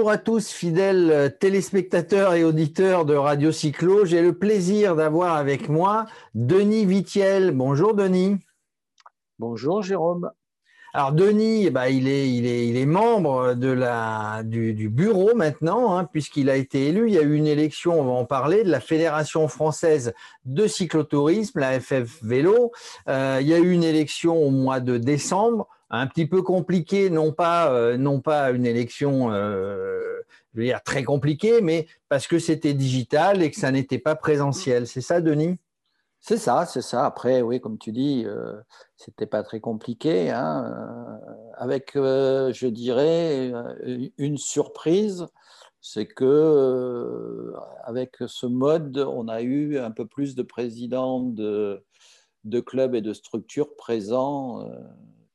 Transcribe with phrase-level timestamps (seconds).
[0.00, 4.06] bonjour à tous, fidèles téléspectateurs et auditeurs de Radio Cyclo.
[4.06, 7.50] J'ai le plaisir d'avoir avec moi Denis Vitiel.
[7.50, 8.38] Bonjour Denis.
[9.38, 10.30] Bonjour Jérôme.
[10.94, 15.34] Alors Denis, eh ben, il, est, il, est, il est membre de la, du, bureau
[15.34, 17.08] maintenant, hein, puisqu'il a été élu.
[17.08, 20.14] Il y a eu une élection, on va en parler, de la Fédération française
[20.46, 22.72] de cyclotourisme, la FF Vélo.
[23.06, 27.10] Euh, il y a eu une élection au mois de décembre, un petit peu compliquée,
[27.10, 30.20] non pas, euh, non pas une élection euh,
[30.54, 34.14] je veux dire, très compliquée, mais parce que c'était digital et que ça n'était pas
[34.14, 34.86] présentiel.
[34.86, 35.58] C'est ça, Denis?
[36.20, 37.06] C'est ça, c'est ça.
[37.06, 38.54] Après, oui, comme tu dis, euh,
[38.96, 40.30] c'était pas très compliqué.
[40.30, 41.20] Hein,
[41.56, 43.52] avec, je dirais,
[44.18, 45.26] une surprise,
[45.80, 47.54] c'est que
[47.84, 51.82] avec ce mode, on a eu un peu plus de présidents de,
[52.44, 54.68] de clubs et de structures présents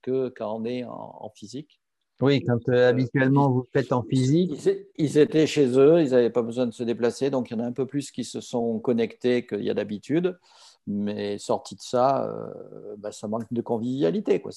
[0.06, 1.82] que quand on est en, physique.
[2.22, 4.54] Oui, quand habituellement vous faites en physique.
[4.66, 7.60] Ils, ils étaient chez eux, ils n'avaient pas besoin de se déplacer, donc il y
[7.60, 10.38] en a un peu plus qui se sont connectés qu'il y a d'habitude.
[10.88, 14.40] Mais sorti de ça, euh, bah, ça manque de convivialité.
[14.40, 14.52] Quoi.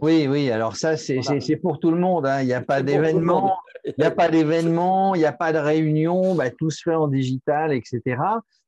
[0.00, 2.24] Oui, oui, alors ça, c'est pour tout le monde.
[2.24, 2.42] Hein.
[2.42, 5.58] Il n'y a pas d'événement, il n'y a pas d'événement, il n'y a pas de
[5.58, 8.16] réunion, bah, tout se fait en digital, etc.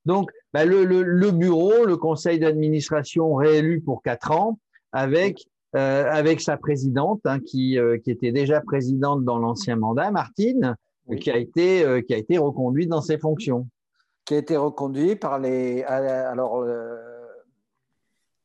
[0.07, 4.59] Donc, bah, le, le, le, bureau, le conseil d'administration réélu pour quatre ans,
[4.91, 10.11] avec, euh, avec sa présidente, hein, qui, euh, qui était déjà présidente dans l'ancien mandat,
[10.11, 10.77] Martine,
[11.21, 13.67] qui, a été, euh, qui a été reconduite dans ses fonctions
[14.29, 15.83] qui a été reconduit par les.
[15.85, 16.99] Alors, euh,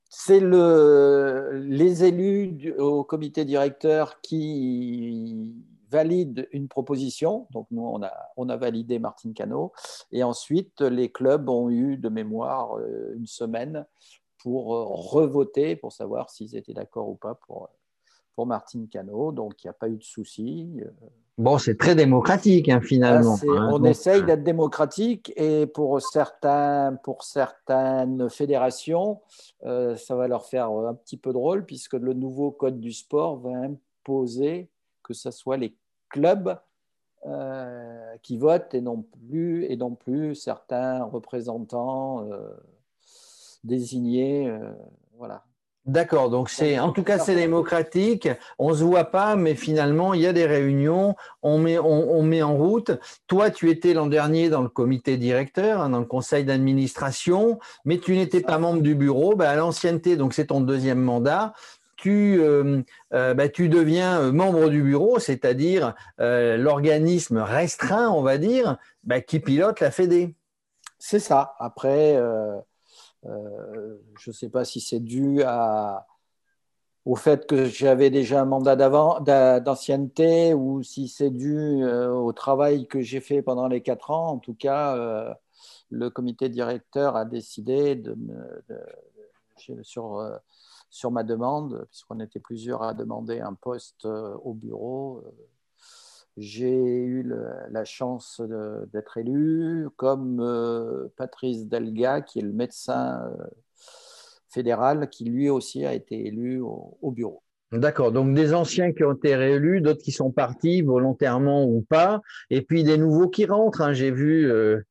[0.07, 5.53] c'est le, les élus au comité directeur qui
[5.91, 7.47] valident une proposition.
[7.51, 9.73] Donc, nous, on a, on a validé Martine Cano.
[10.13, 13.85] Et ensuite, les clubs ont eu de mémoire euh, une semaine
[14.43, 17.69] pour euh, revoter, pour savoir s'ils étaient d'accord ou pas pour,
[18.35, 19.31] pour Martine Cano.
[19.31, 20.69] Donc, il n'y a pas eu de souci.
[21.37, 23.37] Bon, c'est très démocratique hein, finalement.
[23.41, 29.21] Ah, hein, on essaye euh, d'être démocratique et pour, certains, pour certaines fédérations,
[29.65, 33.37] euh, ça va leur faire un petit peu drôle puisque le nouveau code du sport
[33.37, 34.69] va imposer
[35.01, 35.75] que ce soit les
[36.09, 36.55] clubs
[37.25, 42.27] euh, qui votent et non plus, et non plus certains représentants
[43.63, 44.51] désignés.
[45.17, 45.43] voilà.
[45.85, 48.29] D'accord, donc c'est en tout cas c'est démocratique.
[48.57, 51.17] On se voit pas, mais finalement il y a des réunions.
[51.41, 52.91] On met on, met en route.
[53.27, 57.97] Toi, tu étais l'an dernier dans le comité directeur, hein, dans le conseil d'administration, mais
[57.97, 59.35] tu n'étais pas membre du bureau.
[59.35, 61.51] Bah, à l'ancienneté, donc c'est ton deuxième mandat.
[61.97, 62.81] Tu, euh,
[63.13, 69.19] euh, bah, tu deviens euh, membre du bureau, c'est-à-dire l'organisme restreint, on va dire, bah,
[69.19, 70.33] qui pilote la Fédé.
[70.97, 71.55] C'est ça.
[71.59, 72.17] Après.
[73.25, 75.41] Euh, je ne sais pas si c'est dû
[77.05, 78.75] au fait que j'avais déjà un mandat
[79.59, 84.29] d'ancienneté ou si c'est dû euh, au travail que j'ai fait pendant les quatre ans.
[84.29, 85.33] En tout cas, euh,
[85.89, 88.01] le comité directeur a décidé
[89.81, 90.39] sur,
[90.89, 95.23] sur ma demande, puisqu'on était plusieurs à demander un poste au bureau,
[96.37, 97.31] j'ai eu
[97.69, 98.41] la chance
[98.91, 103.43] d'être élu, comme euh, Patrice Delga, qui est le médecin euh,
[104.49, 107.43] fédéral, qui lui aussi a été élu au, bureau.
[107.71, 112.21] D'accord, donc des anciens qui ont été réélus, d'autres qui sont partis volontairement ou pas,
[112.49, 113.81] et puis des nouveaux qui rentrent.
[113.81, 113.93] Hein.
[113.93, 114.81] J'ai vu, euh,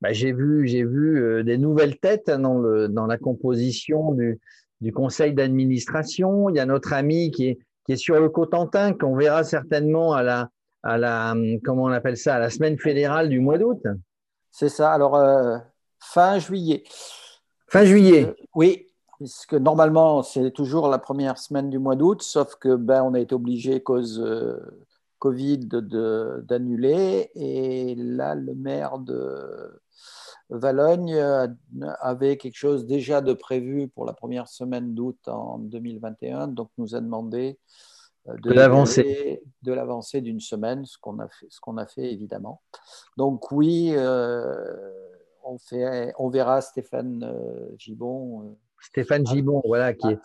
[0.00, 4.38] bah, j'ai vu, j'ai vu des nouvelles têtes dans, le, dans la composition du,
[4.82, 6.50] du conseil d'administration.
[6.50, 10.14] Il y a notre ami qui est, qui est sur le Cotentin, qu'on verra certainement
[10.14, 10.50] à la,
[10.82, 13.82] à la, comment on appelle ça, à la semaine fédérale du mois d'août.
[14.50, 14.92] C'est ça.
[14.92, 15.58] Alors, euh,
[15.98, 16.84] fin juillet.
[17.68, 18.26] Fin juillet.
[18.26, 18.86] Euh, oui,
[19.16, 23.20] puisque normalement, c'est toujours la première semaine du mois d'août, sauf que ben, on a
[23.20, 24.58] été obligé, cause euh,
[25.18, 27.30] Covid, d'annuler.
[27.34, 29.80] Et là, le maire de
[30.48, 31.14] Valogne
[32.00, 36.96] avait quelque chose déjà de prévu pour la première semaine d'août en 2021, donc nous
[36.96, 37.80] a demandé euh,
[38.26, 42.62] de, l'avancée de l'avancée d'une semaine, ce qu'on a fait, ce qu'on a fait évidemment.
[43.16, 44.54] Donc oui, euh,
[45.44, 48.56] on fait, on verra Stéphane euh, Gibon.
[48.80, 50.18] Stéphane Gibon, voilà, qui est,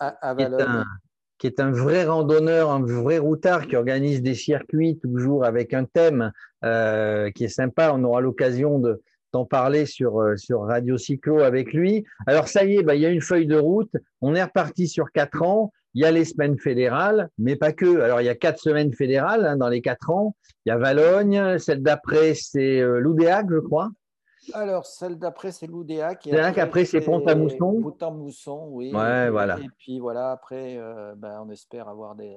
[1.38, 5.84] qui, est un, vrai randonneur, un vrai routard qui organise des circuits toujours avec un
[5.84, 6.32] thème
[6.62, 7.92] qui est sympa.
[7.94, 9.02] On aura l'occasion de
[9.32, 12.06] d'en parler sur, sur Radio Cyclo avec lui.
[12.26, 13.92] Alors ça y est, bah, il y a une feuille de route.
[14.22, 15.72] On est reparti sur quatre ans.
[15.96, 18.02] Il y a les semaines fédérales, mais pas que.
[18.02, 20.36] Alors, il y a quatre semaines fédérales hein, dans les quatre ans.
[20.66, 23.88] Il y a Valogne, celle d'après, c'est euh, l'Oudéac, je crois.
[24.52, 26.26] Alors, celle d'après, c'est l'Oudéac.
[26.26, 27.80] Après, après c'est Pont-à-Mousson.
[27.80, 28.92] Pont-à-Mousson, oui.
[28.94, 29.58] Ouais, voilà.
[29.58, 30.78] Et puis voilà, après,
[31.16, 32.36] ben, on espère avoir des,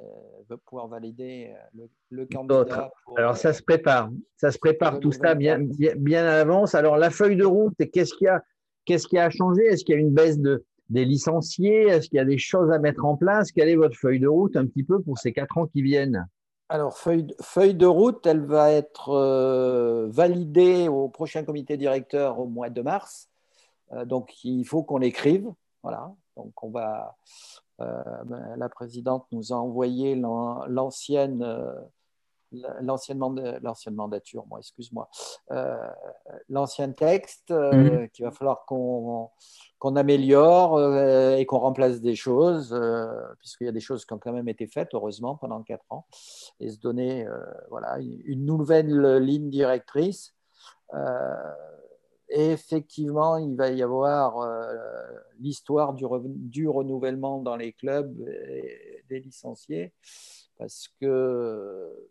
[0.65, 2.89] pouvoir valider le, le candidat.
[3.17, 4.09] Alors, ça se prépare.
[4.37, 6.75] Ça se prépare tout ça bien, bien, bien à l'avance.
[6.75, 8.41] Alors, la feuille de route, qu'est-ce qu'il y a
[8.85, 9.65] Qu'est-ce qui a changé?
[9.65, 12.71] Est-ce qu'il y a une baisse de, des licenciés Est-ce qu'il y a des choses
[12.71, 13.51] à mettre en place?
[13.51, 16.27] Quelle est votre feuille de route un petit peu pour ces quatre ans qui viennent?
[16.71, 22.69] Alors, feuille, de route, elle va être euh, validée au prochain comité directeur au mois
[22.69, 23.27] de mars.
[23.91, 25.51] Euh, donc, il faut qu'on l'écrive.
[25.81, 26.13] Voilà.
[26.37, 27.17] Donc, on va.
[27.81, 28.03] Euh,
[28.57, 31.43] la présidente nous a envoyé l'ancienne
[32.51, 33.17] l'ancienne
[33.95, 35.09] mandature, moi, excuse-moi,
[35.51, 35.89] euh,
[36.49, 38.09] l'ancien texte euh, mhm.
[38.09, 42.77] qu'il va falloir qu'on améliore euh, et qu'on remplace des choses,
[43.39, 46.05] puisqu'il y a des choses qui ont quand même été faites, heureusement, pendant quatre ans,
[46.59, 47.25] et se donner
[47.69, 50.35] voilà, une nouvelle ligne directrice.
[52.29, 54.37] et effectivement, il va y avoir
[55.39, 58.15] l'histoire du, du, renouvellement dans les clubs
[59.09, 59.93] des licenciés,
[60.57, 62.09] parce que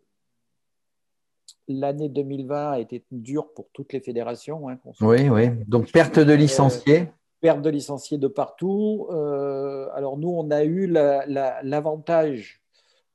[1.69, 4.67] l'année 2020 a été dure pour toutes les fédérations.
[4.69, 5.49] Hein, oui, oui.
[5.67, 7.01] Donc perte de licenciés.
[7.01, 7.05] Euh,
[7.39, 9.07] perte de licenciés de partout.
[9.11, 12.61] Euh, alors nous, on a eu l'avantage,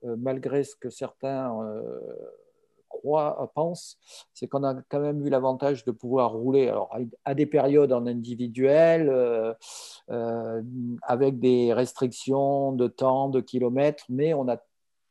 [0.05, 1.61] euh, malgré ce que certains
[2.89, 3.99] croient, pensent,
[4.33, 8.07] c'est qu'on a quand même eu l'avantage de pouvoir rouler alors, à des périodes en
[8.07, 9.13] individuel,
[11.03, 14.59] avec des restrictions de temps, de kilomètres, mais on a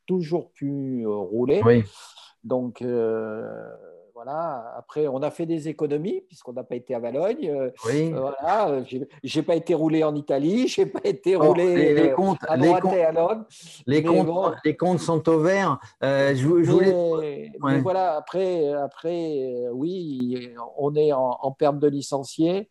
[0.06, 1.62] toujours pu rouler.
[1.66, 1.84] Oui.
[2.44, 3.42] Donc, euh,
[4.14, 4.74] voilà.
[4.78, 7.50] Après, on a fait des économies puisqu'on n'a pas été à Valogne.
[7.50, 8.12] Euh, oui.
[8.12, 8.84] voilà.
[9.24, 10.68] J'ai pas été roulé en Italie.
[10.68, 13.46] J'ai pas été roulé les, euh, comptes, à droite et à Londres.
[13.88, 15.80] Les comptes, les comptes sont au vert.
[16.02, 17.52] je, voulais...
[17.64, 18.18] mais, voilà.
[18.18, 22.70] Après, après, oui, on est en, en perte de licenciés.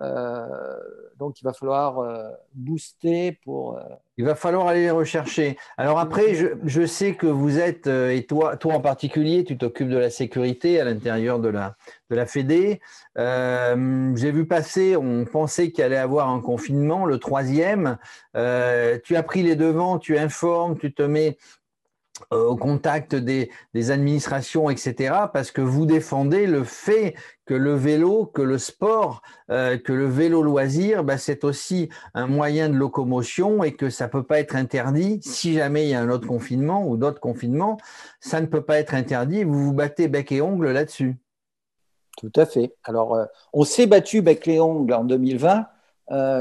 [0.00, 0.78] Euh,
[1.18, 3.78] donc, il va falloir euh, booster pour.
[3.78, 3.82] Euh,
[4.16, 5.56] il va falloir aller les rechercher.
[5.76, 9.96] Alors après, je, sais que vous êtes, et toi, toi en particulier, tu t'occupes de
[9.96, 11.74] la sécurité à l'intérieur de la,
[12.10, 12.80] de la Fédé.
[13.16, 17.98] J'ai vu passer, on pensait qu'il allait avoir un confinement, le troisième.
[18.34, 21.36] tu as pris les devants, tu informes, tu te mets
[22.30, 23.50] au contact des,
[23.90, 27.14] administrations, etc., parce que vous défendez le fait
[27.44, 32.26] que le vélo, que le sport, euh, que le vélo loisir, bah, c'est aussi un
[32.26, 35.94] moyen de locomotion et que ça ne peut pas être interdit si jamais il y
[35.94, 37.78] a un autre confinement ou d'autres confinements,
[38.20, 39.44] ça ne peut pas être interdit.
[39.44, 41.16] Vous vous battez bec et ongle là-dessus.
[42.16, 42.74] Tout à fait.
[42.84, 45.66] Alors, euh, on s'est battu bec et ongle en 2020,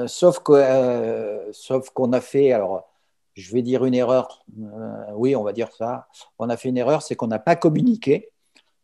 [0.08, 2.93] sauf qu'on a fait, alors
[3.35, 4.44] je vais dire une erreur.
[4.59, 6.07] Euh, oui, on va dire ça.
[6.39, 8.30] On a fait une erreur, c'est qu'on n'a pas communiqué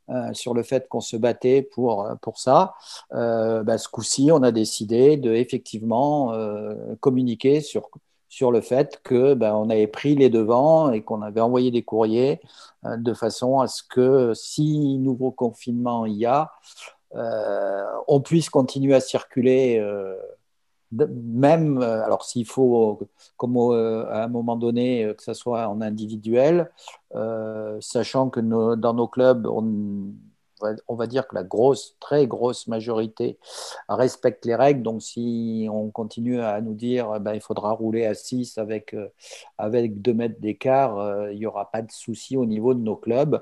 [0.09, 2.73] euh, sur le fait qu'on se battait pour, pour ça.
[3.13, 6.33] Euh, bah, ce coup-ci, on a décidé de effectivement
[6.99, 7.89] communiquer sur,
[8.27, 11.83] sur le fait que bah, on avait pris les devants et qu'on avait envoyé des
[11.83, 12.39] courriers
[12.85, 16.51] de façon à ce que si nouveau confinement il y a,
[18.07, 19.79] on puisse continuer à circuler
[20.91, 23.00] même, euh, alors s'il faut,
[23.38, 26.71] comme à un moment donné, euh, que ce soit en individuel,
[27.15, 28.39] euh, sachant que
[28.75, 30.13] dans nos clubs, on,
[30.88, 33.38] on va dire que la grosse, très grosse majorité
[33.88, 34.83] respecte les règles.
[34.83, 38.94] Donc, si on continue à nous dire eh ben, il faudra rouler à 6 avec,
[38.94, 39.09] euh,
[39.57, 42.95] avec 2 mètres d'écart, euh, il n'y aura pas de souci au niveau de nos
[42.95, 43.42] clubs.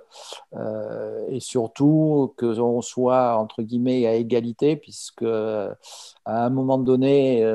[0.55, 5.75] Euh, et surtout qu'on soit, entre guillemets, à égalité, puisque à
[6.25, 7.45] un moment donné,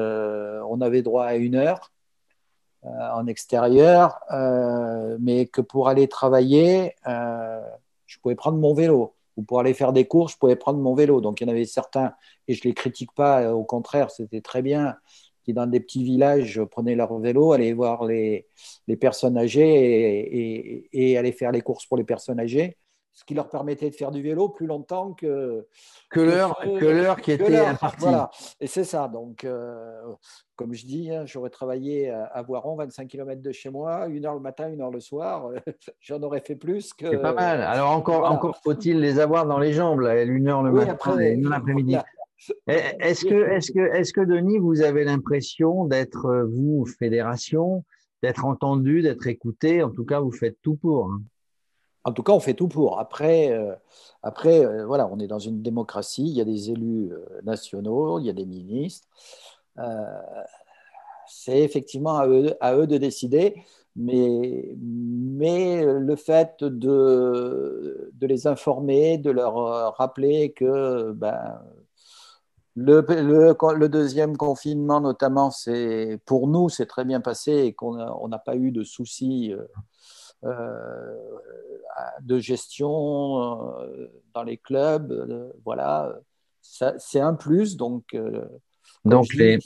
[0.68, 1.92] on avait droit à une heure
[2.84, 4.18] en extérieur,
[5.20, 10.06] mais que pour aller travailler, je pouvais prendre mon vélo ou pour aller faire des
[10.06, 11.20] courses, je pouvais prendre mon vélo.
[11.20, 12.12] Donc il y en avait certains,
[12.48, 14.96] et je ne les critique pas, euh, au contraire, c'était très bien,
[15.44, 18.46] qui dans des petits villages prenaient leur vélo, allaient voir les,
[19.00, 22.76] personnes âgées et, et, aller faire les courses pour les personnes âgées
[23.14, 25.66] ce qui leur permettait de faire du vélo plus longtemps que
[26.10, 28.00] que l'heure que qui était impartie.
[28.00, 28.30] Voilà.
[28.60, 29.08] Et c'est ça.
[29.08, 30.00] Donc, euh,
[30.56, 34.34] comme je dis, hein, j'aurais travaillé à, Voiron, 25 km de chez moi, une heure
[34.34, 35.50] le matin, une heure le soir.
[36.00, 37.10] J'en aurais fait plus que.
[37.10, 37.60] C'est pas mal.
[37.60, 41.44] Alors encore encore faut-il les avoir dans les jambes, là, une heure le matin, une
[41.46, 41.96] heure l'après-midi.
[42.66, 47.84] Eh, est-ce que, est-ce que, est-ce que Denis, vous avez l'impression d'être vous fédération,
[48.22, 49.82] d'être entendu, d'être écouté?
[49.82, 51.06] En tout cas, vous faites tout pour.
[51.06, 51.22] Hein.
[52.04, 52.98] En tout cas, on fait tout pour.
[52.98, 53.74] Après, euh,
[54.22, 58.18] après euh, voilà, on est dans une démocratie, il y a des élus euh, nationaux,
[58.18, 59.08] il y a des ministres.
[61.26, 63.54] c'est effectivement à eux, de décider,
[63.96, 71.60] mais, mais le fait de, de les informer, de leur rappeler que ben,
[72.76, 75.50] Le, deuxième confinement, notamment,
[76.26, 79.54] pour nous, c'est très bien passé et qu'on n'a pas eu de soucis
[80.44, 85.52] de gestion euh, dans les clubs.
[85.64, 86.18] voilà,
[86.60, 87.76] c'est un plus.
[87.76, 88.16] Donc,
[89.04, 89.58] donc les,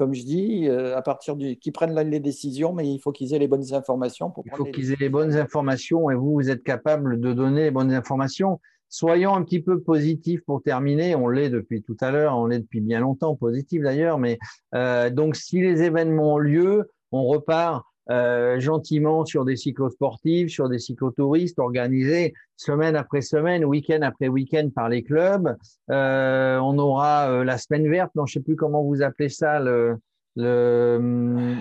[0.00, 3.34] comme je dis, euh, à partir du, qui prennent les décisions, mais il faut qu'ils
[3.34, 4.30] aient les bonnes informations.
[4.30, 7.64] Pour il faut qu'ils aient les bonnes informations et vous, vous êtes capable de donner
[7.64, 8.62] les bonnes informations.
[8.88, 11.14] Soyons un petit peu positifs pour terminer.
[11.16, 14.16] On l'est depuis tout à l'heure, on l'est depuis bien longtemps, positif d'ailleurs.
[14.16, 14.38] Mais
[14.74, 20.68] euh, donc, si les événements ont lieu, on repart euh, gentiment sur des cyclosportifs, sur
[20.68, 25.56] des cyclotouristes organisés semaine après semaine, week-end après week-end par les clubs.
[25.90, 29.60] Euh, on aura euh, la semaine verte, non, je sais plus comment vous appelez ça,
[29.60, 29.96] le,
[30.36, 31.54] le...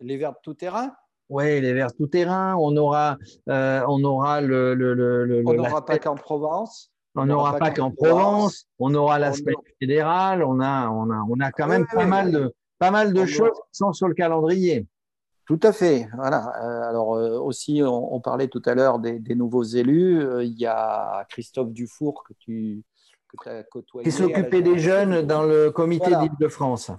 [0.00, 0.92] les verts tout terrain.
[1.30, 2.54] Oui, les verts tout terrain.
[2.56, 3.16] On aura,
[3.46, 6.90] on aura le, le, le on n'aura pas qu'en Provence?
[7.16, 8.66] On n'aura pas qu'en Provence?
[8.78, 10.42] On aura la semaine fédérale.
[10.42, 13.52] On a, on a, on a quand même pas, mal de, pas mal de choses
[13.52, 14.86] qui sont sur le calendrier.
[15.46, 16.08] Tout à fait.
[16.14, 16.52] Voilà.
[16.62, 20.20] Euh, alors euh, aussi, on, parlait tout à l'heure des, nouveaux élus.
[20.20, 22.82] Euh, il y a Christophe Dufour que tu
[23.46, 24.04] as côtoyé.
[24.08, 26.92] Qui s'occupait des jeunes dans le comité d'Île-de-France.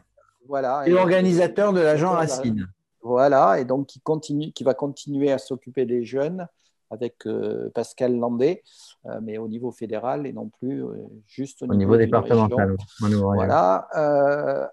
[0.48, 0.88] Voilà.
[0.88, 2.68] Et, organisateur de l'agent Racine.
[3.02, 6.48] Voilà, et donc qui, continue, qui va continuer à s'occuper des jeunes
[6.96, 8.64] avec euh, Pascal Landé,
[9.06, 10.94] euh, mais au niveau fédéral et non plus euh,
[11.28, 12.78] juste au, niveau, départemental.
[13.02, 13.88] Voilà.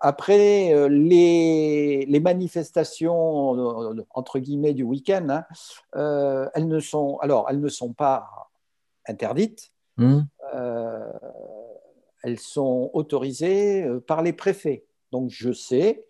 [0.01, 5.45] après les, les, manifestations entre guillemets du week-end, hein,
[6.55, 8.29] elles ne sont alors elles ne sont pas
[9.07, 9.73] interdites.
[9.99, 10.23] Hmm.
[12.23, 14.87] elles sont autorisées par les préfets.
[15.11, 16.07] Donc je sais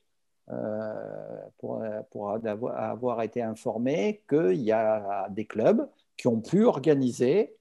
[1.58, 5.88] pour, pour avoir, avoir, été informé qu'il y a des clubs
[6.22, 7.52] qui ont pu organiser.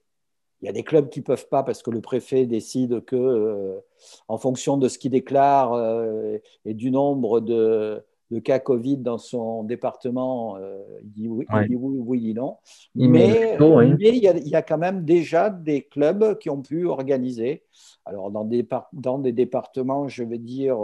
[0.60, 3.16] Il y a des clubs qui ne peuvent pas parce que le préfet décide que,
[3.16, 3.80] euh,
[4.28, 8.04] en fonction de ce qu'il déclare euh, et du nombre de,
[8.44, 12.34] cas Covid dans son département, euh, il dit oui, il dit oui, oui, il dit
[12.34, 12.56] non.
[12.94, 16.86] Mais, il, y a, il, y a, quand même déjà des clubs qui ont pu
[16.86, 17.64] organiser.
[18.04, 20.78] Alors, dans des, dans des départements, je vais dire,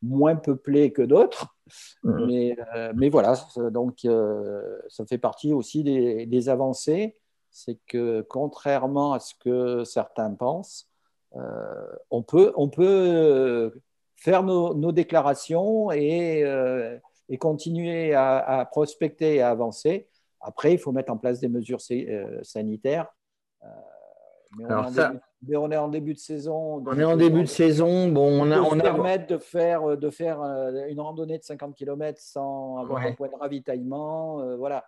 [0.00, 1.53] moins peuplés que d'autres,
[2.02, 2.26] Mmh.
[2.26, 3.34] Mais, euh, mais, voilà,
[3.70, 7.16] donc euh, ça fait partie aussi des, avancées.
[7.50, 10.90] C'est que contrairement à ce que certains pensent,
[11.36, 13.72] euh, on, peut, on peut
[14.16, 16.44] faire nos, déclarations et,
[17.28, 20.08] et continuer à, prospecter et à avancer.
[20.40, 21.80] Après, il faut mettre en place des mesures
[22.42, 23.08] sanitaires.
[24.56, 25.14] Mais Alors ça,
[25.56, 26.82] on est en début de saison.
[26.86, 28.08] On est en début de saison.
[28.08, 32.78] Bon, on, a, on de faire, de faire euh, une randonnée de 50 km sans
[32.78, 34.40] avoir un point de ravitaillement.
[34.40, 34.84] Euh, voilà.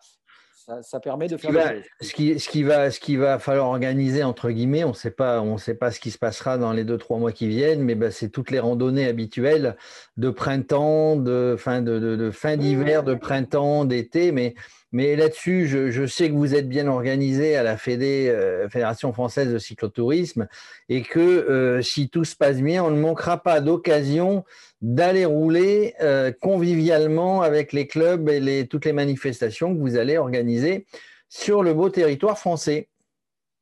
[0.82, 1.84] Ça, permet de faire des choses.
[2.00, 5.40] Ce qui, ce, qui va, ce qui va falloir organiser, entre guillemets, on sait pas,
[5.40, 7.94] on sait pas ce qui se passera dans les deux, trois mois qui viennent, mais
[7.94, 9.76] ben, c'est toutes les randonnées habituelles
[10.16, 14.32] de printemps, de fin de, de fin d'hiver, de printemps, d'été.
[14.32, 14.56] Mais
[14.96, 19.52] mais là-dessus, je, sais que vous êtes bien organisé à la Fédé, euh, Fédération française
[19.52, 20.48] de cyclotourisme
[20.88, 24.46] et que euh, si tout se passe bien, on ne manquera pas d'occasion
[24.80, 30.16] d'aller rouler euh, convivialement avec les clubs et les, toutes les manifestations que vous allez
[30.16, 30.86] organiser
[31.28, 32.88] sur le beau territoire français.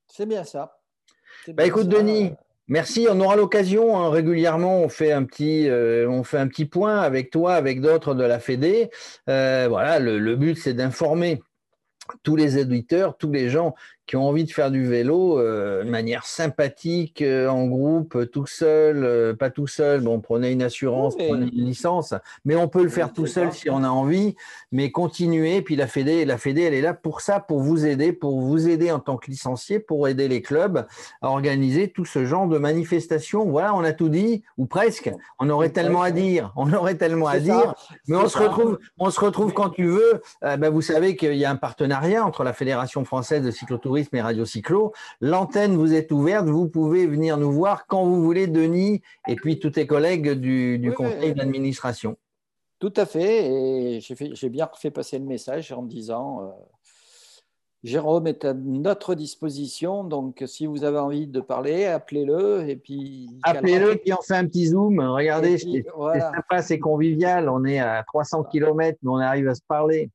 [0.07, 0.79] C'est bien ça.
[1.49, 2.31] Bah, écoute, Denis,
[2.69, 3.07] Merci.
[3.11, 4.81] On aura l'occasion hein, régulièrement.
[4.81, 8.25] On fait un petit, euh, on fait un petit point avec toi, avec d'autres de
[8.25, 8.91] la Fédé.
[9.29, 11.43] Euh, voilà, le but c'est d'informer
[12.23, 13.75] tous les éditeurs, tous les gens
[14.07, 18.47] qui ont envie de faire du vélo euh, de manière sympathique, euh, en groupe, tout
[18.47, 20.03] seul, euh, pas tout seul.
[20.03, 22.13] Bon, prenez une assurance, prenez une licence,
[22.45, 24.37] mais on peut le faire tout seul si on a envie.
[24.73, 25.63] Mais continuez.
[25.63, 28.69] Puis la Fédé, la Fédé, elle est là pour ça, pour vous aider, pour vous
[28.69, 30.87] aider en tant que licencié, pour aider les clubs
[31.23, 33.47] à organiser tout ce genre de manifestations.
[33.47, 35.11] Voilà, on a tout dit, ou presque.
[35.39, 37.75] On aurait tellement à dire, on aurait tellement à dire.
[38.07, 40.21] Mais on se retrouve, on se retrouve quand tu veux.
[40.43, 44.21] ben, vous savez qu'il y a un partenariat entre la Fédération française de cyclotourisme et
[44.21, 44.93] Radio Cyclo.
[45.21, 49.59] L'antenne vous est ouverte, vous pouvez venir nous voir quand vous voulez, Denis, et puis
[49.59, 52.17] tous tes collègues du, conseil d'administration.
[52.79, 56.51] Tout à fait, et j'ai bien fait passer le message en disant euh,
[57.83, 63.29] Jérôme est à notre disposition, donc si vous avez envie de parler, appelez-le et puis.
[63.43, 65.01] Appelez-le, puis on fait un petit zoom.
[65.01, 67.49] Regardez, c'est sympa, c'est convivial.
[67.49, 70.11] On est à 300 km, mais on arrive à se parler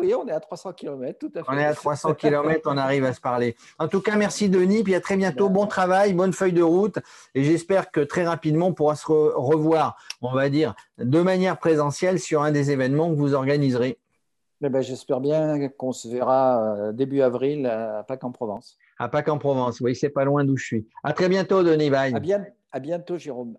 [0.00, 1.50] oui, on est à 300 km, tout à fait.
[1.50, 3.56] On est à 300 km, on arrive à se parler.
[3.78, 5.48] En tout cas, merci Denis, puis à très bientôt.
[5.48, 6.98] Bon travail, bonne feuille de route,
[7.34, 12.18] et j'espère que très rapidement, on pourra se revoir, on va dire, de manière présentielle
[12.18, 13.98] sur un des événements que vous organiserez.
[14.62, 18.78] Eh ben, j'espère bien qu'on se verra euh, début avril à Pâques en Provence.
[18.98, 20.88] À Pâques en Provence, oui, c'est pas loin d'où je suis.
[21.04, 21.94] À très bientôt, Denis.
[21.94, 23.58] À, bien, À bientôt, Jérôme.